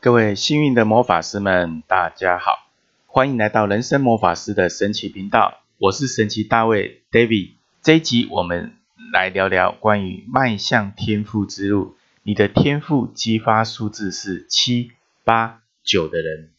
[0.00, 2.68] 各位幸运的魔法师们，大家好，
[3.06, 5.60] 欢迎来到人生魔法师的神奇频道。
[5.76, 7.54] 我是神奇大卫 David。
[7.82, 8.74] 这一集我们
[9.12, 11.96] 来聊聊关于迈向天赋之路。
[12.22, 14.92] 你的天赋激发数字是七、
[15.24, 16.50] 八、九的人。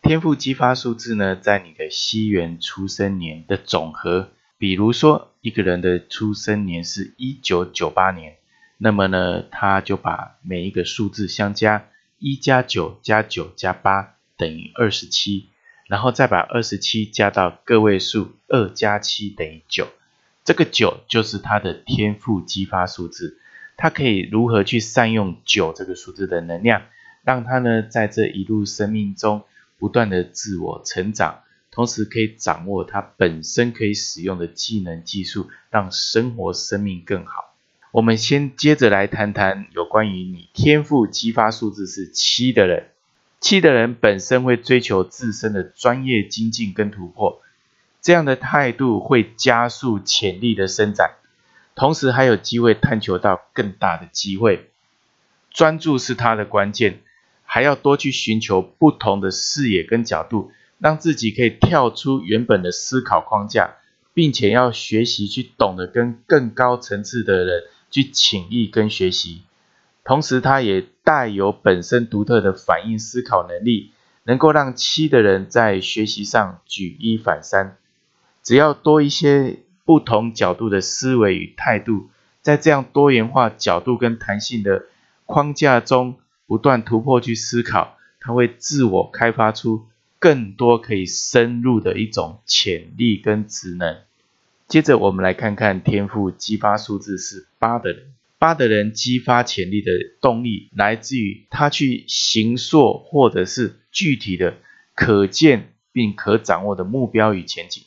[0.00, 4.30] 天赋激发数字呢，在你的西元出生年的总和。
[4.56, 8.36] 比如说，一个人的出生年是一九九八年，
[8.78, 11.86] 那么呢，他就把每一个数字相加。
[12.26, 15.50] 一加九加九加八等于二十七，
[15.88, 19.88] 然后再把二十七加到个位数，二加七等于九。
[20.42, 23.38] 这个九就是他的天赋激发数字，
[23.76, 26.84] 他可以如何去善用九这个数字的能量，
[27.24, 29.42] 让他呢在这一路生命中
[29.78, 37.53] 不断的自我成长，同时可以掌握他本身可以使用的技能技术，让生活生命更好。
[37.94, 42.88] 我们先接着来谈谈有关于你天赋激发数字是七的人。
[43.40, 47.40] 七的人本身会追求自身的专业精进跟突破，
[48.02, 51.12] 这样的态度会加速潜力的伸展，
[51.76, 54.70] 同时还有机会探求到更大的机会。
[55.52, 56.98] 专注是他的关键，
[57.44, 60.50] 还要多去寻求不同的视野跟角度，
[60.80, 63.76] 让自己可以跳出原本的思考框架，
[64.12, 67.62] 并且要学习去懂得跟更高层次的人。
[67.94, 69.42] 去请益跟学习，
[70.02, 73.92] 同时他也带有本身独特的反应思考能力，
[74.24, 77.76] 能够让七的人在学习上举一反三。
[78.42, 82.10] 只要多一些不同角度的思维与态度，
[82.42, 84.86] 在这样多元化角度跟弹性的
[85.24, 86.16] 框架中
[86.48, 89.86] 不断突破去思考，他会自我开发出
[90.18, 93.98] 更多可以深入的一种潜力跟职能。
[94.66, 98.14] 接着我们来看看天赋激发数字是八的人。
[98.38, 99.90] 八的人激发潜力的
[100.20, 104.58] 动力来自于他去行塑或者是具体的、
[104.94, 107.84] 可见并可掌握的目标与前景。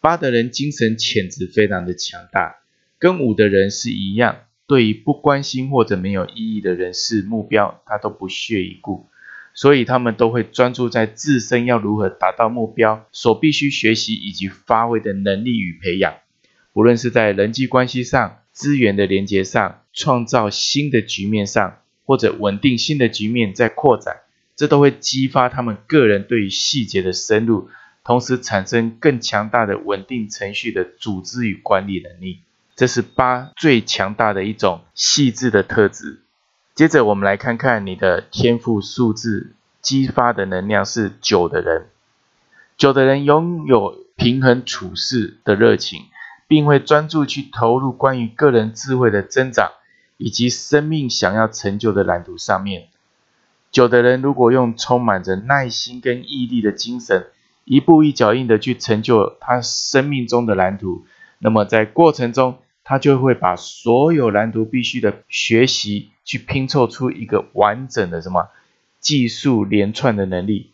[0.00, 2.56] 八的人精神潜质非常的强大，
[2.98, 9.06] 跟五的人是一样，对于不关心或者没有意义的人事目标，他都不屑一顾。
[9.54, 16.14] 所以他们都会专注在自身要如何达到目标所必须学习以及发挥的能力与培养，
[16.72, 24.16] 无论是在人际关系上、资源的连接上、创造新的局面上，或者稳定新的局面在扩展，
[24.56, 27.68] 这都会激发他们个人对于细节的深入，
[28.04, 32.40] 同时产生更强大的稳定程序的组织与管理能力。
[32.74, 36.22] 这是八最强大的一种细致的特质。
[36.74, 39.52] 接着我们来看看你的天赋数字
[39.82, 41.88] 激发的能量是九的人，
[42.78, 46.06] 九的人拥有平衡处事的热情，
[46.48, 49.70] 并会专注去投入关于个人智慧的增长
[50.16, 52.88] 以及生命想要成就的蓝图上面。
[53.70, 57.26] 九的人如果用充满着耐心跟毅力的精神，
[57.64, 61.04] 一步一脚印的去成就他生命中的蓝图，
[61.38, 68.48] 那么在过程中，他就会把所有蓝图必须的学习去拼凑出一个完整的什么
[69.00, 70.70] 技术连串的能力，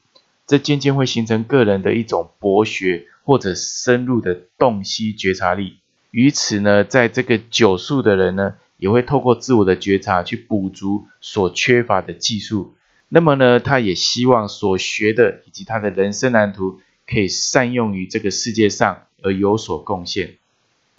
[0.46, 5.78] 这渐渐会形成个人的一种博学或者深入的洞悉觉察力。
[6.10, 12.74] 于此呢，在这个九数的人呢，也会透过自我的觉察去补足所缺乏的技术。
[13.10, 20.36] 那么呢，他也希望所学的以及他的人生蓝图可以善用于这个世界上而有所贡献。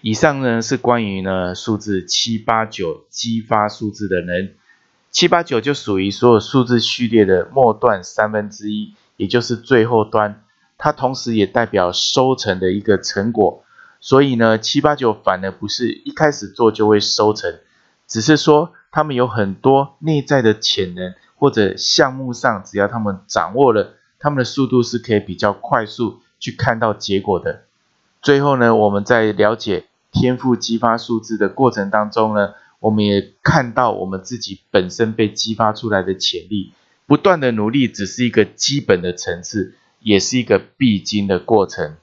[0.02, 4.54] 以上呢是关于呢数字七八九激发数字的人，
[5.10, 10.42] 七八九就属于所有数字序列的末段三分之一，也就是最后端，
[10.78, 13.62] 它同时也代表收成的一个成果。
[14.00, 17.58] 所以呢，七八九反而不是一开始做就会收成，
[18.06, 27.64] 只是说他们有很多内在的潜能，或者项目上只要他们掌握了，他们的速度是可以比较快速去看到结果的。
[28.22, 29.84] 最后呢，我们在了解。
[30.12, 36.72] 天赋激发数字的过程当中呢，我们也看到我们自己本身被激发出来的潜力，
[37.06, 41.96] 不断的努力只是一个基本的层次，也是一个必经的过程。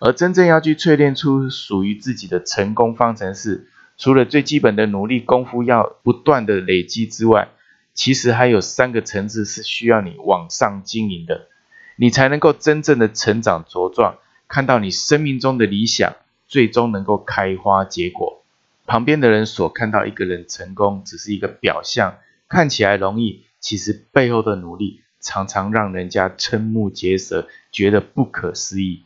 [0.00, 7.48] 而真正要去淬炼出属于自己的成功方程式，除了最基本的努力功夫要不断的累积之外，
[7.94, 11.48] 其实还有三个层次是需要你往上经营的，
[11.96, 16.14] 你才能够真正的成长茁壮，看到你生命中的理想。
[16.48, 18.42] 最终能够开花结果。
[18.86, 22.16] 旁边的人所看到一个人成功，只是一个表象，
[22.48, 29.02] 看起来容易，其实背后的努力常常让人家瞠目结舌，觉得不可思议。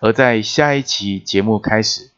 [0.00, 2.10] 而在下一期节目开始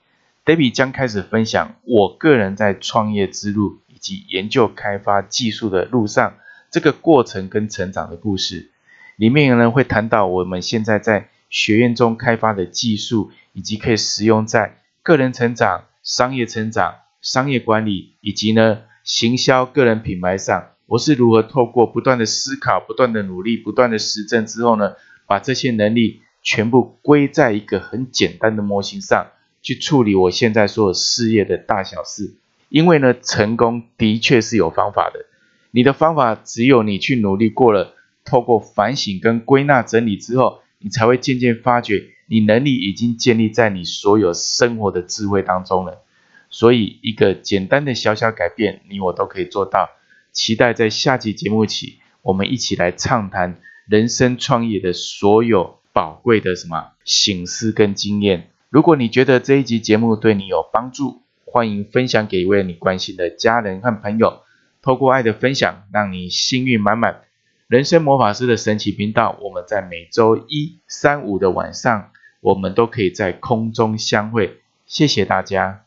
[0.44, 6.35] ，Debbie 将开始分享我个人在创业之路以及研究开发技术的路上，
[6.70, 8.70] 这个过程跟成长的故事。
[9.17, 24.94] 里面有人会谈到我们现在在学院中开发的技术，以及可以使用在个人成长、商业成长、商业管理，以及呢行销个人品牌上，我是如何透过不断的思考、不断的努力、不断的实证之后呢，
[25.26, 29.28] 把这些能力全部归在一个很简单的模型上
[29.62, 32.34] 去处理我现在所有事业的大小事。
[32.68, 35.24] 因为呢，成功的确是有方法的，
[35.70, 40.58] 你的方法只有你去努力过了，透过反省跟归纳整理之后。
[40.84, 46.02] 你才会渐渐发觉，你能力已经建立在你所有生活的智慧当中了。
[46.50, 49.88] 所以，一个简单的小小改变，你我都可以做到。
[50.31, 53.56] 期待在下期节目起，我们一起来畅谈
[53.88, 58.50] 人生创业的所有宝贵的什么醒思跟经验。
[58.69, 64.42] 如果你觉得这一集节目对你有帮助，欢迎分享给一位你关心的家人和朋友。
[64.82, 67.22] 透过爱的分享，让你幸运满满。
[67.66, 74.61] 人生魔法师的神奇频道，我们在每周一、三、五的晚上，我们都可以在空中相会。
[74.84, 75.83] 谢谢大家。